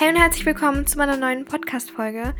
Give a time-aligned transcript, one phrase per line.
[0.00, 2.32] Hey und herzlich willkommen zu meiner neuen Podcast-Folge.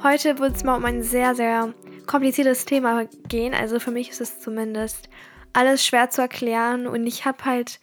[0.00, 1.74] Heute wird es mal um ein sehr, sehr
[2.06, 3.52] kompliziertes Thema gehen.
[3.52, 5.08] Also für mich ist es zumindest
[5.52, 7.80] alles schwer zu erklären und ich habe halt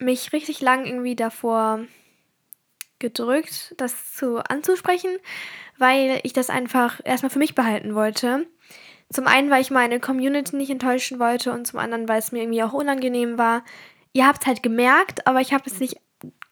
[0.00, 1.84] mich richtig lang irgendwie davor
[2.98, 5.12] gedrückt, das zu anzusprechen,
[5.78, 8.48] weil ich das einfach erstmal für mich behalten wollte.
[9.12, 12.42] Zum einen, weil ich meine Community nicht enttäuschen wollte und zum anderen, weil es mir
[12.42, 13.62] irgendwie auch unangenehm war.
[14.12, 16.00] Ihr habt es halt gemerkt, aber ich habe es nicht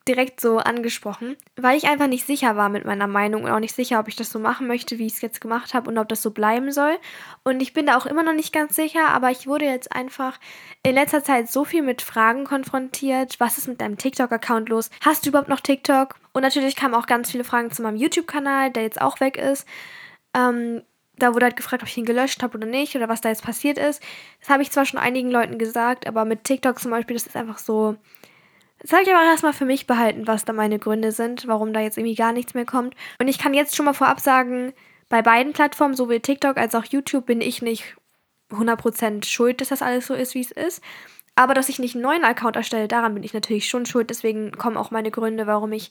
[0.08, 3.74] direkt so angesprochen, weil ich einfach nicht sicher war mit meiner Meinung und auch nicht
[3.74, 6.08] sicher, ob ich das so machen möchte, wie ich es jetzt gemacht habe und ob
[6.08, 6.96] das so bleiben soll.
[7.44, 10.40] Und ich bin da auch immer noch nicht ganz sicher, aber ich wurde jetzt einfach
[10.82, 13.38] in letzter Zeit so viel mit Fragen konfrontiert.
[13.38, 14.90] Was ist mit deinem TikTok-Account los?
[15.04, 16.14] Hast du überhaupt noch TikTok?
[16.32, 19.66] Und natürlich kamen auch ganz viele Fragen zu meinem YouTube-Kanal, der jetzt auch weg ist.
[20.34, 20.82] Ähm,
[21.18, 23.42] da wurde halt gefragt, ob ich ihn gelöscht habe oder nicht oder was da jetzt
[23.42, 24.02] passiert ist.
[24.40, 27.36] Das habe ich zwar schon einigen Leuten gesagt, aber mit TikTok zum Beispiel, das ist
[27.36, 27.96] einfach so
[28.80, 31.80] das habe ich aber erstmal für mich behalten, was da meine Gründe sind, warum da
[31.80, 32.94] jetzt irgendwie gar nichts mehr kommt.
[33.20, 34.72] Und ich kann jetzt schon mal vorab sagen,
[35.08, 37.96] bei beiden Plattformen, sowohl TikTok als auch YouTube, bin ich nicht
[38.50, 40.82] 100% schuld, dass das alles so ist, wie es ist.
[41.34, 44.10] Aber dass ich nicht einen neuen Account erstelle, daran bin ich natürlich schon schuld.
[44.10, 45.90] Deswegen kommen auch meine Gründe, warum ich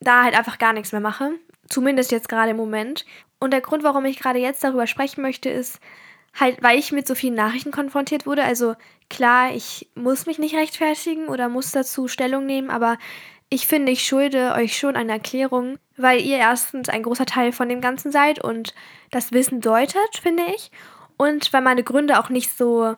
[0.00, 1.32] da halt einfach gar nichts mehr mache.
[1.68, 3.04] Zumindest jetzt gerade im Moment.
[3.40, 5.80] Und der Grund, warum ich gerade jetzt darüber sprechen möchte, ist,
[6.38, 8.44] halt, weil ich mit so vielen Nachrichten konfrontiert wurde.
[8.44, 8.74] Also
[9.10, 12.98] klar, ich muss mich nicht rechtfertigen oder muss dazu Stellung nehmen, aber
[13.48, 17.68] ich finde, ich schulde euch schon eine Erklärung, weil ihr erstens ein großer Teil von
[17.68, 18.74] dem Ganzen seid und
[19.10, 20.70] das Wissen deutet, finde ich.
[21.18, 22.96] Und weil meine Gründe auch nicht so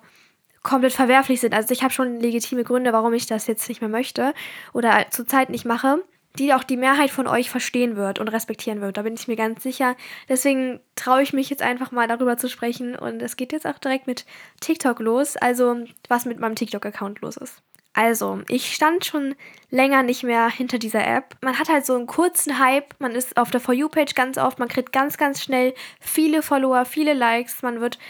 [0.62, 1.54] komplett verwerflich sind.
[1.54, 4.32] Also ich habe schon legitime Gründe, warum ich das jetzt nicht mehr möchte
[4.72, 6.02] oder zurzeit nicht mache
[6.38, 8.96] die auch die Mehrheit von euch verstehen wird und respektieren wird.
[8.96, 9.96] Da bin ich mir ganz sicher.
[10.28, 12.96] Deswegen traue ich mich jetzt einfach mal darüber zu sprechen.
[12.96, 14.26] Und es geht jetzt auch direkt mit
[14.60, 15.36] TikTok los.
[15.36, 17.62] Also, was mit meinem TikTok-Account los ist.
[17.92, 19.36] Also, ich stand schon
[19.70, 21.36] länger nicht mehr hinter dieser App.
[21.40, 22.96] Man hat halt so einen kurzen Hype.
[22.98, 24.58] Man ist auf der For You-Page ganz oft.
[24.58, 27.62] Man kriegt ganz, ganz schnell viele Follower, viele Likes.
[27.62, 28.00] Man wird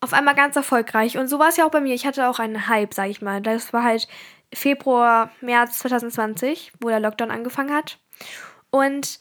[0.00, 1.16] auf einmal ganz erfolgreich.
[1.16, 1.94] Und so war es ja auch bei mir.
[1.94, 3.40] Ich hatte auch einen Hype, sag ich mal.
[3.40, 4.06] Das war halt
[4.54, 7.98] Februar, März 2020, wo der Lockdown angefangen hat.
[8.70, 9.18] Und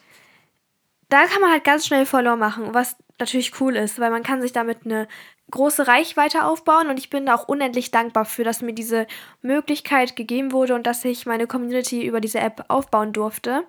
[1.10, 4.42] da kann man halt ganz schnell Follower machen, was natürlich cool ist, weil man kann
[4.42, 5.08] sich damit eine
[5.52, 9.06] große Reichweite aufbauen und ich bin da auch unendlich dankbar für, dass mir diese
[9.42, 13.64] Möglichkeit gegeben wurde und dass ich meine Community über diese App aufbauen durfte.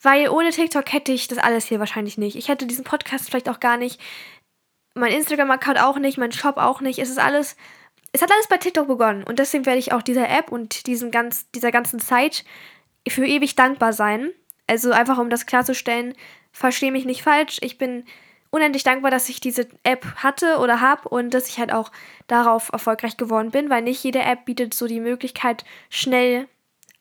[0.00, 2.36] Weil ohne TikTok hätte ich das alles hier wahrscheinlich nicht.
[2.36, 4.00] Ich hätte diesen Podcast vielleicht auch gar nicht,
[4.94, 7.00] mein Instagram-Account auch nicht, mein Shop auch nicht.
[7.00, 7.56] Es ist alles
[8.14, 11.10] es hat alles bei TikTok begonnen und deswegen werde ich auch dieser App und diesem
[11.10, 12.44] ganz, dieser ganzen Zeit
[13.08, 14.30] für ewig dankbar sein.
[14.68, 16.14] Also einfach um das klarzustellen,
[16.52, 17.58] verstehe mich nicht falsch.
[17.60, 18.04] Ich bin
[18.50, 21.90] unendlich dankbar, dass ich diese App hatte oder habe und dass ich halt auch
[22.28, 26.46] darauf erfolgreich geworden bin, weil nicht jede App bietet so die Möglichkeit, schnell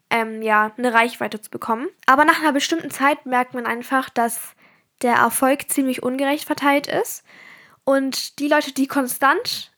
[0.10, 1.90] ähm, ja, eine Reichweite zu bekommen.
[2.08, 4.56] Aber nach einer bestimmten Zeit merkt man einfach, dass
[5.04, 7.24] der Erfolg ziemlich ungerecht verteilt ist.
[7.84, 9.72] Und die Leute, die konstant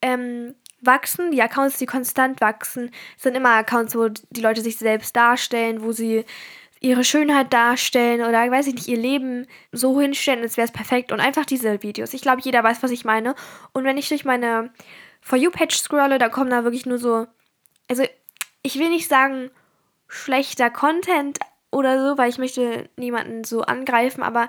[0.00, 0.54] ähm,
[0.86, 1.30] wachsen.
[1.30, 5.92] Die Accounts, die konstant wachsen, sind immer Accounts, wo die Leute sich selbst darstellen, wo
[5.92, 6.24] sie
[6.80, 11.10] ihre Schönheit darstellen oder, weiß ich nicht, ihr Leben so hinstellen, als wäre es perfekt.
[11.12, 12.14] Und einfach diese Videos.
[12.14, 13.34] Ich glaube, jeder weiß, was ich meine.
[13.72, 14.70] Und wenn ich durch meine
[15.20, 17.26] For You-Page scrolle, da kommen da wirklich nur so.
[17.88, 18.04] Also,
[18.62, 19.50] ich will nicht sagen,
[20.08, 21.38] schlechter Content
[21.70, 24.48] oder so, weil ich möchte niemanden so angreifen, aber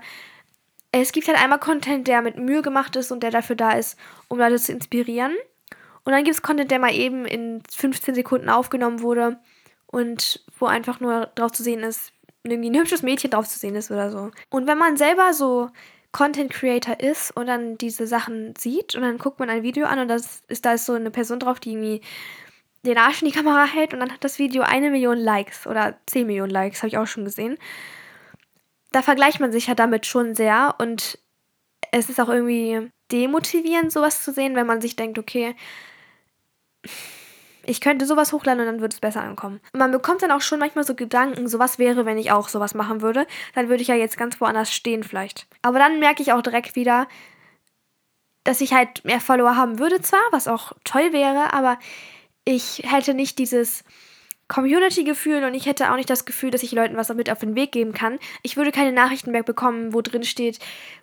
[0.91, 3.97] es gibt halt einmal Content, der mit Mühe gemacht ist und der dafür da ist,
[4.27, 5.35] um Leute zu inspirieren.
[6.07, 9.41] Und dann gibt es Content, der mal eben in 15 Sekunden aufgenommen wurde
[9.87, 12.13] und wo einfach nur drauf zu sehen ist,
[12.43, 14.31] irgendwie ein hübsches Mädchen drauf zu sehen ist oder so.
[14.49, 15.69] Und wenn man selber so
[16.13, 19.99] Content Creator ist und dann diese Sachen sieht und dann guckt man ein Video an
[19.99, 21.99] und das ist, da ist so eine Person drauf, die irgendwie
[22.83, 25.97] den Arsch in die Kamera hält und dann hat das Video eine Million Likes oder
[26.05, 27.57] 10 Millionen Likes, habe ich auch schon gesehen.
[28.93, 31.19] Da vergleicht man sich ja damit schon sehr und
[31.91, 35.53] es ist auch irgendwie demotivierend, sowas zu sehen, wenn man sich denkt, okay,
[37.67, 39.59] ich könnte sowas hochladen und dann würde es besser ankommen.
[39.73, 42.47] Und man bekommt dann auch schon manchmal so Gedanken, so was wäre, wenn ich auch
[42.47, 43.27] sowas machen würde.
[43.55, 45.47] Dann würde ich ja jetzt ganz woanders stehen vielleicht.
[45.61, 47.07] Aber dann merke ich auch direkt wieder,
[48.45, 51.77] dass ich halt mehr Follower haben würde zwar, was auch toll wäre, aber
[52.45, 53.83] ich hätte nicht dieses
[54.47, 57.55] Community-Gefühl und ich hätte auch nicht das Gefühl, dass ich Leuten was damit auf den
[57.55, 58.17] Weg geben kann.
[58.43, 60.59] Ich würde keine Nachrichten mehr bekommen, wo drin steht,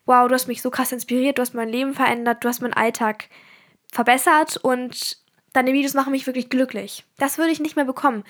[0.06, 2.72] wow, du hast mich so krass inspiriert, du hast mein Leben verändert, du hast meinen
[2.72, 3.28] Alltag
[3.92, 5.18] verbessert und
[5.54, 7.04] deine Videos machen mich wirklich glücklich.
[7.16, 8.24] Das würde ich nicht mehr bekommen.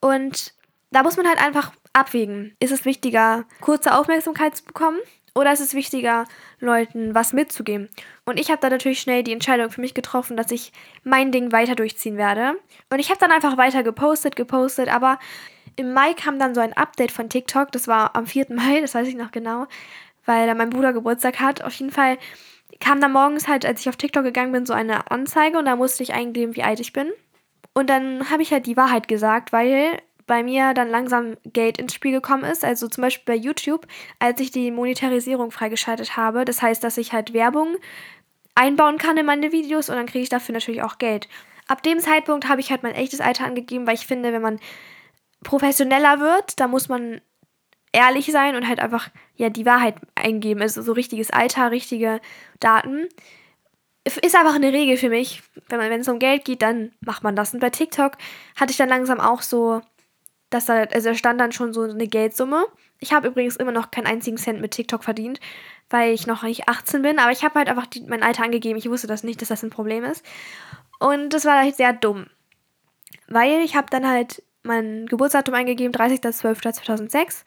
[0.00, 0.54] Und
[0.92, 2.54] da muss man halt einfach abwägen.
[2.60, 4.98] Ist es wichtiger, kurze Aufmerksamkeit zu bekommen?
[5.34, 6.24] Oder ist es wichtiger,
[6.58, 7.88] Leuten was mitzugeben?
[8.24, 10.72] Und ich habe da natürlich schnell die Entscheidung für mich getroffen, dass ich
[11.04, 12.58] mein Ding weiter durchziehen werde.
[12.90, 15.18] Und ich habe dann einfach weiter gepostet, gepostet, aber
[15.76, 18.46] im Mai kam dann so ein Update von TikTok, das war am 4.
[18.50, 19.66] Mai, das weiß ich noch genau,
[20.26, 21.62] weil da mein Bruder Geburtstag hat.
[21.62, 22.18] Auf jeden Fall
[22.80, 25.76] kam dann morgens halt, als ich auf TikTok gegangen bin, so eine Anzeige und da
[25.76, 27.10] musste ich eingeben, wie alt ich bin.
[27.74, 31.92] Und dann habe ich halt die Wahrheit gesagt, weil bei mir dann langsam Geld ins
[31.92, 32.64] Spiel gekommen ist.
[32.64, 33.86] Also zum Beispiel bei YouTube,
[34.20, 36.44] als ich die Monetarisierung freigeschaltet habe.
[36.44, 37.76] Das heißt, dass ich halt Werbung
[38.54, 41.28] einbauen kann in meine Videos und dann kriege ich dafür natürlich auch Geld.
[41.66, 44.60] Ab dem Zeitpunkt habe ich halt mein echtes Alter angegeben, weil ich finde, wenn man
[45.42, 47.20] professioneller wird, da muss man
[47.92, 50.62] ehrlich sein und halt einfach ja die Wahrheit eingeben.
[50.62, 52.20] Also so richtiges Alter, richtige
[52.60, 53.08] Daten.
[54.04, 55.42] Ist einfach eine Regel für mich.
[55.68, 57.52] Wenn man, wenn es um Geld geht, dann macht man das.
[57.52, 58.16] Und bei TikTok
[58.56, 59.82] hatte ich dann langsam auch so,
[60.48, 62.66] dass da, also da stand dann schon so eine Geldsumme.
[62.98, 65.40] Ich habe übrigens immer noch keinen einzigen Cent mit TikTok verdient,
[65.90, 68.78] weil ich noch nicht 18 bin, aber ich habe halt einfach die, mein Alter angegeben.
[68.78, 70.24] Ich wusste das nicht, dass das ein Problem ist.
[70.98, 72.26] Und das war halt sehr dumm.
[73.28, 77.44] Weil ich habe dann halt mein Geburtsdatum eingegeben, 30.12.2006.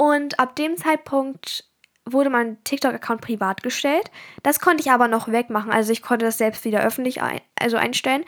[0.00, 1.64] Und ab dem Zeitpunkt
[2.06, 4.10] wurde mein TikTok-Account privat gestellt.
[4.42, 5.70] Das konnte ich aber noch wegmachen.
[5.70, 8.24] Also ich konnte das selbst wieder öffentlich ein, also einstellen.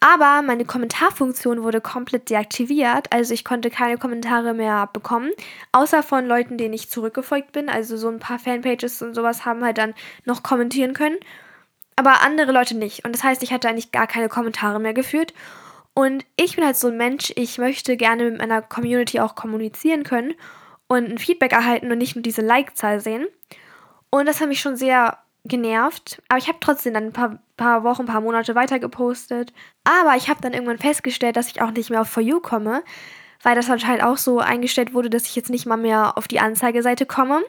[0.00, 3.10] Aber meine Kommentarfunktion wurde komplett deaktiviert.
[3.14, 5.30] Also ich konnte keine Kommentare mehr bekommen.
[5.72, 7.70] Außer von Leuten, denen ich zurückgefolgt bin.
[7.70, 9.94] Also so ein paar Fanpages und sowas haben halt dann
[10.26, 11.16] noch kommentieren können.
[11.96, 13.06] Aber andere Leute nicht.
[13.06, 15.32] Und das heißt, ich hatte eigentlich gar keine Kommentare mehr geführt.
[15.94, 20.04] Und ich bin halt so ein Mensch, ich möchte gerne mit meiner Community auch kommunizieren
[20.04, 20.34] können
[20.90, 23.28] und ein Feedback erhalten und nicht nur diese Like-Zahl sehen.
[24.10, 26.20] Und das hat mich schon sehr genervt.
[26.28, 29.52] Aber ich habe trotzdem dann ein paar, paar Wochen, ein paar Monate weiter gepostet.
[29.84, 32.82] Aber ich habe dann irgendwann festgestellt, dass ich auch nicht mehr auf For You komme,
[33.40, 36.40] weil das anscheinend auch so eingestellt wurde, dass ich jetzt nicht mal mehr auf die
[36.40, 37.40] Anzeigeseite komme.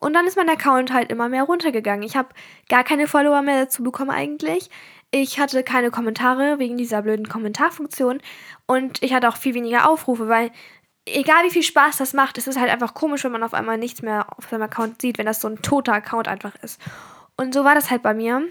[0.00, 2.02] Und dann ist mein Account halt immer mehr runtergegangen.
[2.02, 2.30] Ich habe
[2.68, 4.68] gar keine Follower mehr dazu bekommen eigentlich.
[5.12, 8.20] Ich hatte keine Kommentare wegen dieser blöden Kommentarfunktion
[8.66, 10.50] und ich hatte auch viel weniger Aufrufe, weil
[11.06, 13.78] egal wie viel Spaß das macht, es ist halt einfach komisch, wenn man auf einmal
[13.78, 16.80] nichts mehr auf seinem Account sieht, wenn das so ein toter Account einfach ist.
[17.36, 18.42] Und so war das halt bei mir.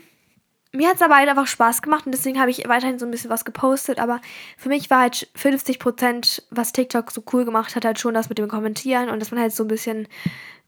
[0.71, 3.11] Mir hat es aber halt einfach Spaß gemacht und deswegen habe ich weiterhin so ein
[3.11, 4.21] bisschen was gepostet, aber
[4.55, 8.37] für mich war halt 50%, was TikTok so cool gemacht hat, halt schon das mit
[8.37, 10.07] dem Kommentieren und dass man halt so ein bisschen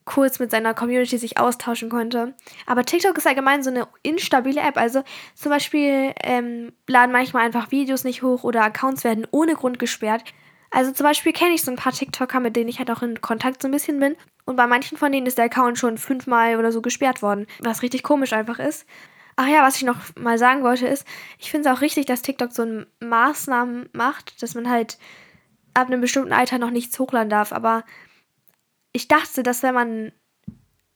[0.04, 2.34] kurz mit seiner Community sich austauschen konnte.
[2.66, 4.76] Aber TikTok ist allgemein so eine instabile App.
[4.76, 5.04] Also
[5.36, 10.24] zum Beispiel ähm, laden manchmal einfach Videos nicht hoch oder Accounts werden ohne Grund gesperrt.
[10.72, 13.20] Also zum Beispiel kenne ich so ein paar TikToker, mit denen ich halt auch in
[13.20, 14.16] Kontakt so ein bisschen bin.
[14.46, 17.46] Und bei manchen von denen ist der Account schon fünfmal oder so gesperrt worden.
[17.60, 18.86] Was richtig komisch einfach ist.
[19.36, 21.06] Ach ja, was ich noch mal sagen wollte ist,
[21.38, 24.98] ich finde es auch richtig, dass TikTok so eine Maßnahmen macht, dass man halt
[25.74, 27.52] ab einem bestimmten Alter noch nichts hochladen darf.
[27.52, 27.84] Aber
[28.92, 30.12] ich dachte, dass wenn man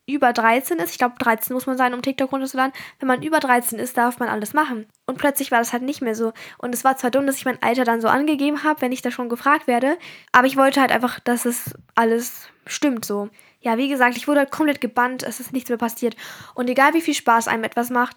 [0.07, 3.41] über 13 ist, ich glaube 13 muss man sein, um TikTok runterzuladen, wenn man über
[3.41, 4.87] 13 ist, darf man alles machen.
[5.05, 6.33] Und plötzlich war das halt nicht mehr so.
[6.59, 9.03] Und es war zwar dumm, dass ich mein Alter dann so angegeben habe, wenn ich
[9.03, 9.99] da schon gefragt werde,
[10.33, 13.29] aber ich wollte halt einfach, dass es alles stimmt so.
[13.61, 16.15] Ja, wie gesagt, ich wurde halt komplett gebannt, es ist nichts mehr passiert.
[16.55, 18.17] Und egal wie viel Spaß einem etwas macht,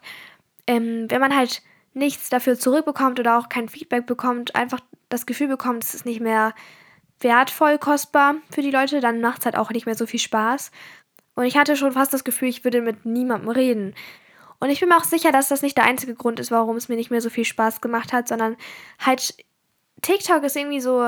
[0.68, 1.63] ähm, wenn man halt
[1.95, 6.21] nichts dafür zurückbekommt oder auch kein Feedback bekommt, einfach das Gefühl bekommt, es ist nicht
[6.21, 6.53] mehr
[7.19, 10.71] wertvoll, kostbar für die Leute, dann macht es halt auch nicht mehr so viel Spaß.
[11.39, 13.95] Und ich hatte schon fast das Gefühl, ich würde mit niemandem reden.
[14.59, 16.89] Und ich bin mir auch sicher, dass das nicht der einzige Grund ist, warum es
[16.89, 18.57] mir nicht mehr so viel Spaß gemacht hat, sondern
[19.00, 19.36] halt
[20.01, 21.00] TikTok ist irgendwie so,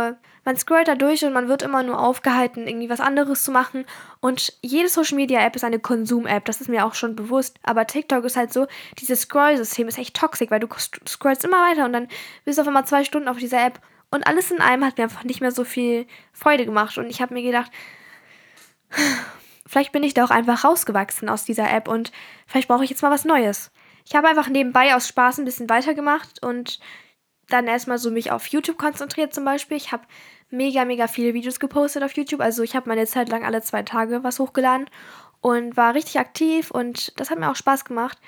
[0.46, 3.84] man scrollt da durch und man wird immer nur aufgehalten, irgendwie was anderes zu machen.
[4.22, 7.60] Und jede Social Media App ist eine Konsum-App, das ist mir auch schon bewusst.
[7.64, 8.68] Aber TikTok ist halt so,
[9.00, 10.70] dieses Scroll-System ist echt toxisch, weil du
[11.06, 12.08] scrollst immer weiter und dann
[12.46, 15.04] bist du auf einmal zwei Stunden auf dieser App und alles in allem hat mir
[15.04, 16.98] einfach nicht mehr so viel Freude gemacht.
[16.98, 17.70] Und ich habe mir gedacht,
[19.72, 22.12] vielleicht bin ich da auch einfach rausgewachsen aus dieser App und
[22.46, 23.72] vielleicht brauche ich jetzt mal was Neues.
[24.06, 26.80] Ich habe einfach nebenbei aus Spaß ein bisschen weitergemacht und
[27.48, 29.78] dann erstmal so mich auf YouTube konzentriert zum Beispiel.
[29.78, 30.04] Ich habe
[30.50, 32.42] mega, mega viele Videos gepostet auf YouTube.
[32.42, 34.90] Also ich habe meine Zeit lang alle zwei Tage was hochgeladen
[35.40, 38.20] und war richtig aktiv und das hat mir auch Spaß gemacht.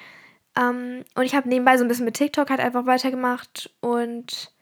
[0.58, 4.54] Ähm, und ich habe nebenbei so ein bisschen mit TikTok halt einfach weitergemacht und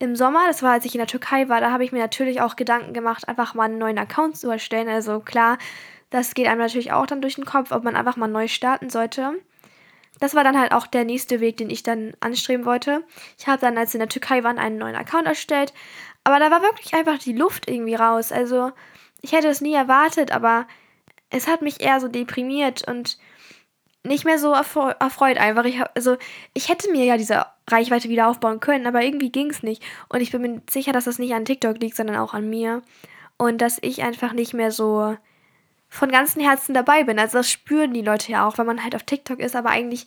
[0.00, 2.40] im Sommer, das war als ich in der Türkei war, da habe ich mir natürlich
[2.40, 4.88] auch Gedanken gemacht, einfach mal einen neuen Account zu erstellen.
[4.88, 5.58] Also klar,
[6.14, 8.88] das geht einem natürlich auch dann durch den Kopf, ob man einfach mal neu starten
[8.88, 9.32] sollte.
[10.20, 13.02] Das war dann halt auch der nächste Weg, den ich dann anstreben wollte.
[13.36, 15.74] Ich habe dann, als wir in der Türkei waren, einen neuen Account erstellt.
[16.22, 18.30] Aber da war wirklich einfach die Luft irgendwie raus.
[18.30, 18.70] Also
[19.22, 20.68] ich hätte es nie erwartet, aber
[21.30, 23.18] es hat mich eher so deprimiert und
[24.04, 25.64] nicht mehr so erfreut einfach.
[25.64, 26.16] Ich hab, also
[26.52, 29.82] ich hätte mir ja diese Reichweite wieder aufbauen können, aber irgendwie ging es nicht.
[30.08, 32.82] Und ich bin mir sicher, dass das nicht an TikTok liegt, sondern auch an mir.
[33.36, 35.16] Und dass ich einfach nicht mehr so
[35.94, 37.18] von ganzem Herzen dabei bin.
[37.18, 40.06] Also das spüren die Leute ja auch, wenn man halt auf TikTok ist, aber eigentlich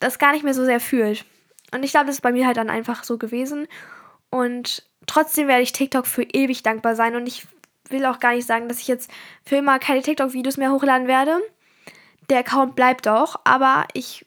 [0.00, 1.24] das gar nicht mehr so sehr fühlt.
[1.72, 3.66] Und ich glaube, das ist bei mir halt dann einfach so gewesen.
[4.30, 7.46] Und Trotzdem werde ich TikTok für ewig dankbar sein und ich
[7.90, 9.10] will auch gar nicht sagen, dass ich jetzt
[9.44, 11.40] für immer keine TikTok-Videos mehr hochladen werde.
[12.30, 14.24] Der Account bleibt auch, aber ich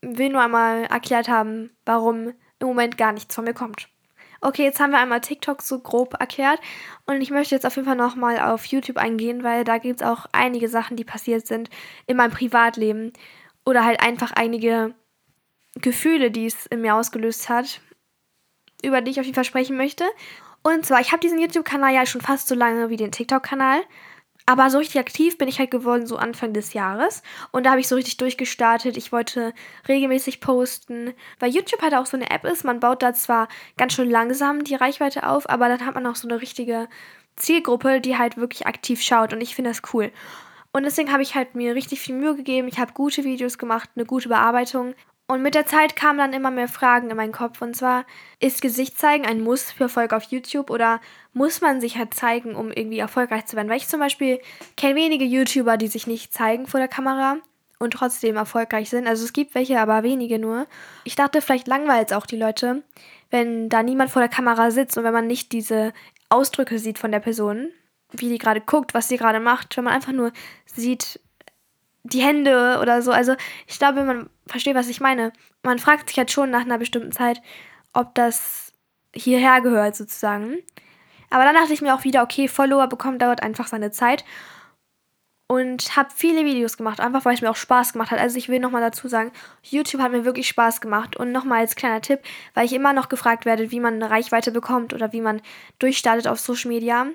[0.00, 3.88] will nur einmal erklärt haben, warum im Moment gar nichts von mir kommt.
[4.40, 6.60] Okay, jetzt haben wir einmal TikTok so grob erklärt
[7.06, 10.06] und ich möchte jetzt auf jeden Fall nochmal auf YouTube eingehen, weil da gibt es
[10.06, 11.70] auch einige Sachen, die passiert sind
[12.06, 13.12] in meinem Privatleben
[13.64, 14.94] oder halt einfach einige
[15.74, 17.80] Gefühle, die es in mir ausgelöst hat,
[18.82, 20.04] über die ich auf jeden Fall sprechen möchte.
[20.62, 23.80] Und zwar, ich habe diesen YouTube-Kanal ja schon fast so lange wie den TikTok-Kanal.
[24.48, 27.22] Aber so richtig aktiv bin ich halt geworden so Anfang des Jahres.
[27.50, 28.96] Und da habe ich so richtig durchgestartet.
[28.96, 29.52] Ich wollte
[29.86, 31.12] regelmäßig posten.
[31.38, 32.64] Weil YouTube halt auch so eine App ist.
[32.64, 36.16] Man baut da zwar ganz schön langsam die Reichweite auf, aber dann hat man auch
[36.16, 36.88] so eine richtige
[37.36, 39.34] Zielgruppe, die halt wirklich aktiv schaut.
[39.34, 40.10] Und ich finde das cool.
[40.72, 42.68] Und deswegen habe ich halt mir richtig viel Mühe gegeben.
[42.68, 44.94] Ich habe gute Videos gemacht, eine gute Bearbeitung.
[45.30, 47.60] Und mit der Zeit kamen dann immer mehr Fragen in meinen Kopf.
[47.60, 48.06] Und zwar,
[48.40, 51.02] ist Gesicht zeigen ein Muss für Erfolg auf YouTube oder
[51.34, 53.68] muss man sich halt zeigen, um irgendwie erfolgreich zu werden?
[53.68, 54.40] Weil ich zum Beispiel
[54.78, 57.36] kenne wenige YouTuber, die sich nicht zeigen vor der Kamera
[57.78, 59.06] und trotzdem erfolgreich sind.
[59.06, 60.66] Also es gibt welche, aber wenige nur.
[61.04, 62.82] Ich dachte, vielleicht langweilt es auch die Leute,
[63.30, 65.92] wenn da niemand vor der Kamera sitzt und wenn man nicht diese
[66.30, 67.68] Ausdrücke sieht von der Person,
[68.12, 70.32] wie die gerade guckt, was sie gerade macht, wenn man einfach nur
[70.64, 71.20] sieht,
[72.02, 73.12] die Hände oder so.
[73.12, 73.34] Also
[73.66, 75.32] ich glaube, man versteht, was ich meine.
[75.62, 77.40] Man fragt sich halt schon nach einer bestimmten Zeit,
[77.92, 78.72] ob das
[79.14, 80.58] hierher gehört sozusagen.
[81.30, 84.24] Aber dann dachte ich mir auch wieder, okay, Follower bekommen dauert einfach seine Zeit.
[85.50, 88.18] Und habe viele Videos gemacht, einfach weil es mir auch Spaß gemacht hat.
[88.18, 91.16] Also ich will nochmal dazu sagen, YouTube hat mir wirklich Spaß gemacht.
[91.16, 92.20] Und nochmal als kleiner Tipp,
[92.52, 95.40] weil ich immer noch gefragt werde, wie man eine Reichweite bekommt oder wie man
[95.78, 97.06] durchstartet auf Social Media.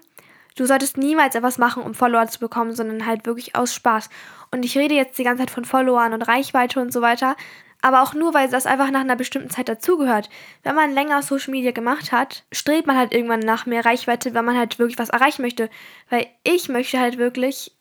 [0.55, 4.09] Du solltest niemals etwas machen, um Follower zu bekommen, sondern halt wirklich aus Spaß.
[4.51, 7.35] Und ich rede jetzt die ganze Zeit von Followern und Reichweite und so weiter,
[7.81, 10.29] aber auch nur, weil das einfach nach einer bestimmten Zeit dazugehört.
[10.63, 14.45] Wenn man länger Social Media gemacht hat, strebt man halt irgendwann nach mehr Reichweite, wenn
[14.45, 15.69] man halt wirklich was erreichen möchte.
[16.09, 17.75] Weil ich möchte halt wirklich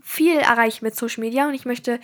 [0.00, 2.00] viel erreichen mit Social Media und ich möchte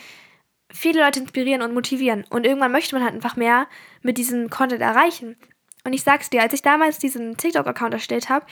[0.71, 2.27] viele Leute inspirieren und motivieren.
[2.29, 3.67] Und irgendwann möchte man halt einfach mehr
[4.03, 5.37] mit diesem Content erreichen.
[5.85, 8.45] Und ich sag's dir, als ich damals diesen TikTok-Account erstellt habe,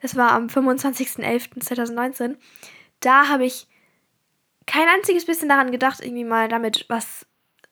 [0.00, 2.36] das war am 25.11.2019,
[3.00, 3.66] da habe ich
[4.66, 7.26] kein einziges bisschen daran gedacht, irgendwie mal damit was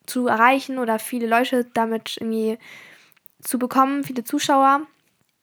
[0.07, 2.59] zu erreichen oder viele Leute damit irgendwie
[3.41, 4.83] zu bekommen, viele Zuschauer.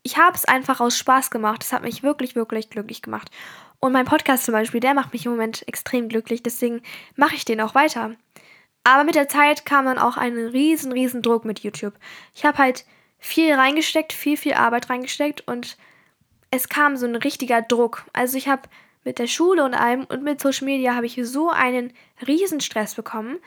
[0.03, 1.63] Ich habe es einfach aus Spaß gemacht.
[1.63, 3.29] Es hat mich wirklich, wirklich glücklich gemacht.
[3.79, 6.43] Und mein Podcast zum Beispiel, der macht mich im Moment extrem glücklich.
[6.43, 6.81] Deswegen
[7.15, 8.15] mache ich den auch weiter.
[8.83, 11.93] Aber mit der Zeit kam dann auch ein riesen, riesen Druck mit YouTube.
[12.33, 12.85] Ich habe halt
[13.17, 15.77] viel reingesteckt, viel, viel Arbeit reingesteckt und
[16.51, 18.05] es kam so ein richtiger Druck.
[18.13, 18.63] Also ich habe
[19.03, 21.93] mit der Schule und allem und mit Social Media habe ich so einen
[22.25, 23.39] Riesenstress bekommen.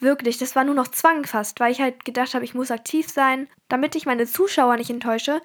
[0.00, 3.08] Wirklich, das war nur noch Zwang fast, weil ich halt gedacht habe, ich muss aktiv
[3.08, 5.40] sein, damit ich meine Zuschauer nicht enttäusche.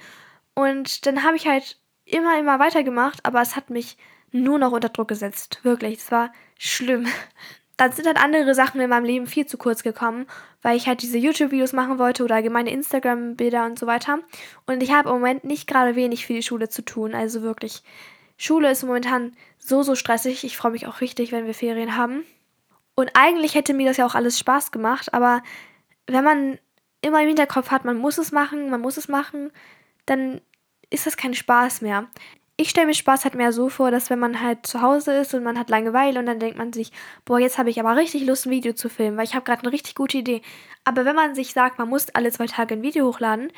[0.54, 3.98] Und dann habe ich halt immer, immer weitergemacht, aber es hat mich
[4.32, 5.60] nur noch unter Druck gesetzt.
[5.64, 7.08] Wirklich, es war schlimm
[7.80, 10.28] dann sind halt andere Sachen in meinem Leben viel zu kurz gekommen,
[10.62, 14.20] weil ich halt diese YouTube-Videos machen wollte oder allgemeine Instagram-Bilder und so weiter.
[14.66, 17.16] Und ich habe im Moment nicht gerade wenig für die Schule zu tun.
[17.16, 17.82] Also wirklich,
[18.38, 20.44] Schule ist momentan so, so stressig.
[20.44, 22.26] Ich freue mich auch richtig, wenn wir Ferien haben.
[22.96, 25.42] Und eigentlich hätte mir das ja auch alles Spaß gemacht, aber
[26.06, 26.60] wenn man
[27.00, 29.52] immer im Hinterkopf hat, man muss es machen, man muss es machen,
[30.06, 30.42] dann
[30.90, 32.10] ist das kein Spaß mehr
[32.60, 35.34] ich stelle mir Spaß halt mehr so vor, dass wenn man halt zu Hause ist
[35.34, 36.92] und man hat Langeweile und dann denkt man sich,
[37.24, 39.62] boah, jetzt habe ich aber richtig Lust, ein Video zu filmen, weil ich habe gerade
[39.62, 40.42] eine richtig gute Idee.
[40.84, 43.54] Aber wenn man sich sagt, man muss alle zwei Tage ein Video hochladen,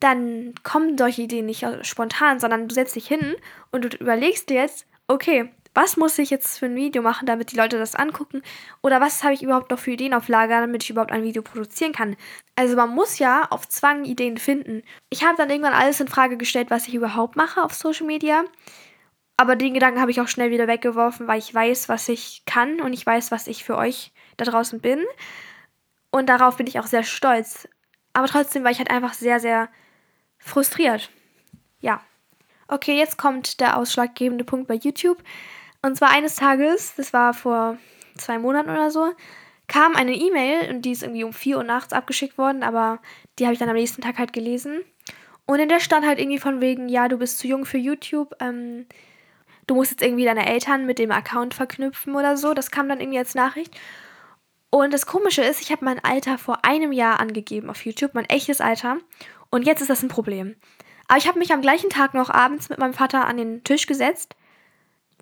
[0.00, 3.36] dann kommen solche Ideen nicht spontan, sondern du setzt dich hin
[3.70, 7.52] und du überlegst dir jetzt, okay, was muss ich jetzt für ein Video machen, damit
[7.52, 8.42] die Leute das angucken?
[8.82, 11.42] Oder was habe ich überhaupt noch für Ideen auf Lager, damit ich überhaupt ein Video
[11.42, 12.16] produzieren kann?
[12.56, 14.82] Also man muss ja auf Zwang Ideen finden.
[15.08, 18.44] Ich habe dann irgendwann alles in Frage gestellt, was ich überhaupt mache auf Social Media.
[19.38, 22.80] Aber den Gedanken habe ich auch schnell wieder weggeworfen, weil ich weiß, was ich kann
[22.80, 25.00] und ich weiß, was ich für euch da draußen bin.
[26.10, 27.66] Und darauf bin ich auch sehr stolz.
[28.12, 29.70] Aber trotzdem war ich halt einfach sehr, sehr
[30.38, 31.10] frustriert.
[31.80, 32.02] Ja.
[32.68, 35.22] Okay, jetzt kommt der ausschlaggebende Punkt bei YouTube.
[35.84, 37.76] Und zwar eines Tages, das war vor
[38.16, 39.12] zwei Monaten oder so,
[39.66, 43.00] kam eine E-Mail und die ist irgendwie um 4 Uhr nachts abgeschickt worden, aber
[43.38, 44.82] die habe ich dann am nächsten Tag halt gelesen.
[45.44, 48.34] Und in der stand halt irgendwie von wegen, ja, du bist zu jung für YouTube,
[48.40, 48.86] ähm,
[49.66, 52.54] du musst jetzt irgendwie deine Eltern mit dem Account verknüpfen oder so.
[52.54, 53.74] Das kam dann irgendwie als Nachricht.
[54.70, 58.28] Und das Komische ist, ich habe mein Alter vor einem Jahr angegeben auf YouTube, mein
[58.28, 58.98] echtes Alter.
[59.50, 60.54] Und jetzt ist das ein Problem.
[61.08, 63.86] Aber ich habe mich am gleichen Tag noch abends mit meinem Vater an den Tisch
[63.86, 64.36] gesetzt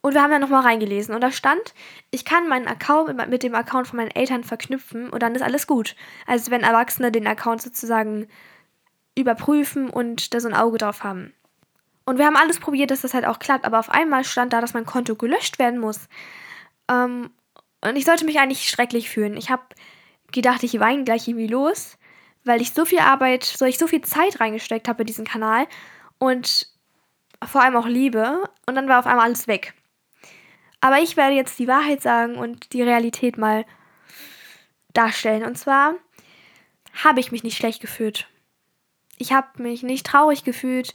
[0.02, 1.74] und wir haben dann nochmal reingelesen und da stand,
[2.10, 5.66] ich kann meinen Account mit dem Account von meinen Eltern verknüpfen und dann ist alles
[5.66, 5.94] gut.
[6.26, 8.26] Also wenn Erwachsene den Account sozusagen
[9.14, 11.34] überprüfen und da so ein Auge drauf haben.
[12.04, 13.64] Und wir haben alles probiert, dass das halt auch klappt.
[13.64, 16.08] Aber auf einmal stand da, dass mein Konto gelöscht werden muss.
[16.88, 17.30] Ähm,
[17.82, 19.36] und ich sollte mich eigentlich schrecklich fühlen.
[19.36, 19.62] Ich habe
[20.32, 21.98] gedacht, ich weine gleich irgendwie los,
[22.44, 25.66] weil ich so viel Arbeit, so ich so viel Zeit reingesteckt habe in diesen Kanal
[26.18, 26.68] und
[27.44, 28.42] vor allem auch Liebe.
[28.66, 29.74] Und dann war auf einmal alles weg.
[30.80, 33.64] Aber ich werde jetzt die Wahrheit sagen und die Realität mal
[34.92, 35.44] darstellen.
[35.44, 35.94] Und zwar
[37.04, 38.26] habe ich mich nicht schlecht gefühlt.
[39.18, 40.94] Ich habe mich nicht traurig gefühlt,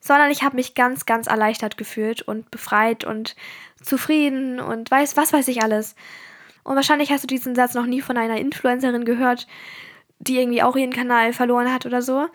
[0.00, 3.36] sondern ich habe mich ganz, ganz erleichtert gefühlt und befreit und
[3.82, 5.94] zufrieden und weiß, was weiß ich alles.
[6.64, 9.46] Und wahrscheinlich hast du diesen Satz noch nie von einer Influencerin gehört,
[10.18, 12.28] die irgendwie auch ihren Kanal verloren hat oder so.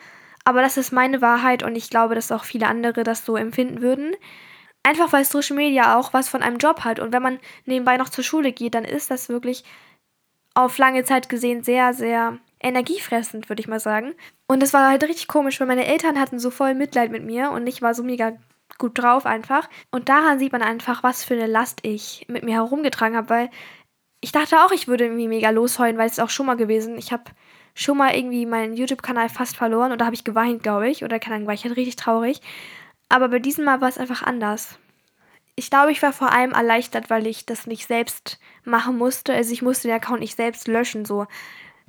[0.44, 3.80] Aber das ist meine Wahrheit und ich glaube, dass auch viele andere das so empfinden
[3.80, 4.14] würden.
[4.82, 6.98] Einfach weil Social Media auch was von einem Job hat.
[6.98, 9.64] Und wenn man nebenbei noch zur Schule geht, dann ist das wirklich
[10.54, 14.14] auf lange Zeit gesehen sehr, sehr energiefressend, würde ich mal sagen.
[14.46, 17.50] Und es war halt richtig komisch, weil meine Eltern hatten so voll Mitleid mit mir
[17.50, 18.36] und ich war so mega
[18.78, 19.68] gut drauf einfach.
[19.90, 23.50] Und daran sieht man einfach, was für eine Last ich mit mir herumgetragen habe, weil
[24.20, 26.96] ich dachte auch, ich würde irgendwie mega losheulen, weil es auch schon mal gewesen.
[26.96, 27.24] Ich habe
[27.74, 31.02] schon mal irgendwie meinen YouTube-Kanal fast verloren und da habe ich geweint, glaube ich.
[31.04, 32.40] Oder keine Ahnung, war ich halt richtig traurig.
[33.12, 34.78] Aber bei diesem Mal war es einfach anders.
[35.54, 39.34] Ich glaube, ich war vor allem erleichtert, weil ich das nicht selbst machen musste.
[39.34, 41.26] Also ich musste den Account nicht selbst löschen, so.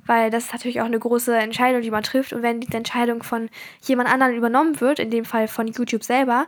[0.04, 2.34] Weil das ist natürlich auch eine große Entscheidung, die man trifft.
[2.34, 3.48] Und wenn die Entscheidung von
[3.80, 6.46] jemand anderem übernommen wird, in dem Fall von YouTube selber,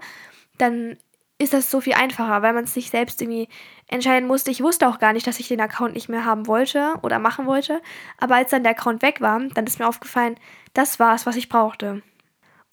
[0.58, 0.98] dann
[1.38, 3.48] ist das so viel einfacher, weil man es sich selbst irgendwie
[3.88, 4.50] entscheiden musste.
[4.50, 7.46] Ich wusste auch gar nicht, dass ich den Account nicht mehr haben wollte oder machen
[7.46, 7.80] wollte.
[8.18, 10.36] Aber als dann der Account weg war, dann ist mir aufgefallen,
[10.74, 12.02] das war es, was ich brauchte.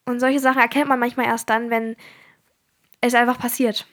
[0.05, 1.95] Und solche Sachen erkennt man manchmal erst dann, wenn
[3.01, 3.88] es einfach passiert.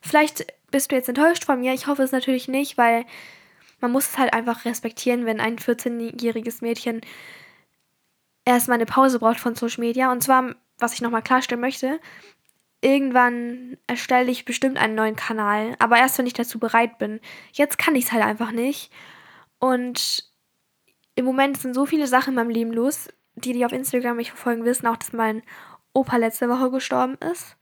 [0.00, 1.72] Vielleicht bist du jetzt enttäuscht von mir.
[1.72, 3.04] Ich hoffe es natürlich nicht, weil
[3.80, 7.00] man muss es halt einfach respektieren, wenn ein 14-jähriges Mädchen
[8.44, 10.10] erstmal eine Pause braucht von Social Media.
[10.12, 12.00] Und zwar, was ich nochmal klarstellen möchte,
[12.80, 17.20] irgendwann erstelle ich bestimmt einen neuen Kanal, aber erst wenn ich dazu bereit bin.
[17.52, 18.90] Jetzt kann ich es halt einfach nicht.
[19.58, 20.30] Und
[21.14, 24.30] im Moment sind so viele Sachen in meinem Leben los die, die auf Instagram mich
[24.30, 25.42] verfolgen, wissen auch, dass mein
[25.92, 27.56] Opa letzte Woche gestorben ist.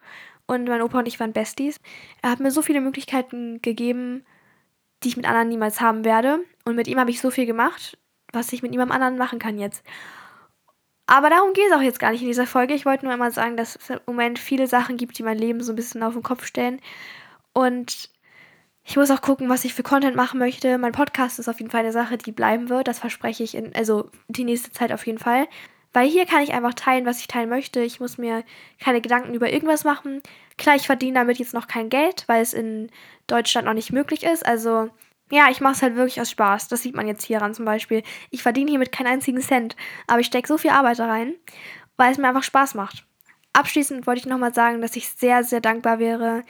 [0.47, 1.81] Und mein Opa und ich waren Besties.
[2.21, 4.25] Er hat mir so viele Möglichkeiten gegeben,
[5.03, 6.41] die ich mit anderen niemals haben werde.
[6.65, 7.99] Und mit ihm habe ich so viel gemacht,
[8.33, 9.85] was ich mit niemandem anderen machen kann jetzt.
[11.07, 12.75] Aber darum geht es auch jetzt gar nicht in dieser Folge.
[12.75, 15.63] Ich wollte nur einmal sagen, dass es im Moment viele Sachen gibt, die mein Leben
[15.63, 16.81] so ein bisschen auf den Kopf stellen.
[17.53, 18.09] Und
[18.85, 20.77] ich muss auch gucken, was ich für Content machen möchte.
[20.77, 22.89] Mein Podcast ist auf jeden Fall eine Sache, die bleiben wird.
[22.89, 25.47] Das verspreche ich in, also die nächste Zeit auf jeden Fall.
[25.93, 27.81] Weil hier kann ich einfach teilen, was ich teilen möchte.
[27.81, 28.45] Ich muss mir
[28.81, 30.23] keine Gedanken über irgendwas machen.
[30.57, 32.91] Klar, ich verdiene damit jetzt noch kein Geld, weil es in
[33.27, 34.45] Deutschland noch nicht möglich ist.
[34.45, 34.89] Also,
[35.31, 36.69] ja, ich mache es halt wirklich aus Spaß.
[36.69, 38.03] Das sieht man jetzt hieran zum Beispiel.
[38.31, 39.77] Ich verdiene hiermit keinen einzigen Cent.
[40.07, 41.35] Aber ich stecke so viel Arbeit da rein,
[41.97, 43.07] weil es mir einfach Spaß macht.
[43.53, 46.43] Abschließend wollte ich nochmal sagen, dass ich sehr, sehr dankbar wäre,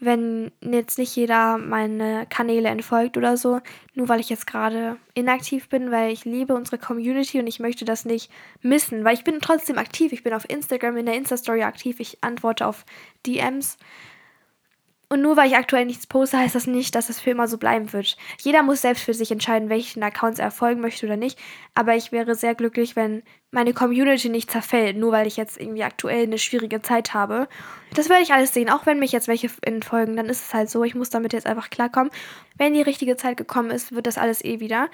[0.00, 3.60] wenn jetzt nicht jeder meine Kanäle entfolgt oder so,
[3.94, 7.84] nur weil ich jetzt gerade inaktiv bin, weil ich liebe unsere Community und ich möchte
[7.84, 8.30] das nicht
[8.62, 10.12] missen, weil ich bin trotzdem aktiv.
[10.12, 12.86] Ich bin auf Instagram in der Insta-Story aktiv, ich antworte auf
[13.26, 13.76] DMs
[15.12, 17.58] und nur weil ich aktuell nichts poste, heißt das nicht, dass es für immer so
[17.58, 18.16] bleiben wird.
[18.38, 21.36] Jeder muss selbst für sich entscheiden, welchen Accounts er folgen möchte oder nicht.
[21.74, 25.82] Aber ich wäre sehr glücklich, wenn meine Community nicht zerfällt, nur weil ich jetzt irgendwie
[25.82, 27.48] aktuell eine schwierige Zeit habe.
[27.92, 28.70] Das werde ich alles sehen.
[28.70, 30.84] Auch wenn mich jetzt welche entfolgen, dann ist es halt so.
[30.84, 32.12] Ich muss damit jetzt einfach klarkommen.
[32.56, 34.88] Wenn die richtige Zeit gekommen ist, wird das alles eh wieder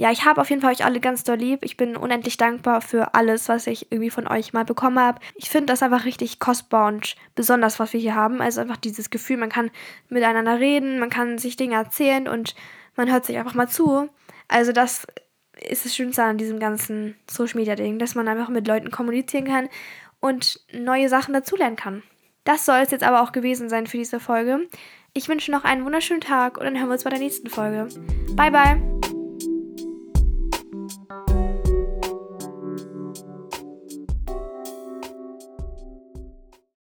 [0.00, 1.62] ja, ich habe auf jeden Fall euch alle ganz doll lieb.
[1.62, 5.20] Ich bin unendlich dankbar für alles, was ich irgendwie von euch mal bekommen habe.
[5.34, 8.40] Ich finde das einfach richtig kostbar und besonders, was wir hier haben.
[8.40, 9.70] Also einfach dieses Gefühl, man kann
[10.08, 12.54] miteinander reden, man kann sich Dinge erzählen und
[12.96, 14.08] man hört sich einfach mal zu.
[14.48, 15.06] Also das
[15.68, 19.44] ist das Schönste an diesem ganzen Social Media Ding, dass man einfach mit Leuten kommunizieren
[19.44, 19.68] kann
[20.18, 22.02] und neue Sachen dazulernen kann.
[22.44, 24.66] Das soll es jetzt aber auch gewesen sein für diese Folge.
[25.12, 27.88] Ich wünsche noch einen wunderschönen Tag und dann hören wir uns bei der nächsten Folge.
[28.34, 29.19] Bye bye!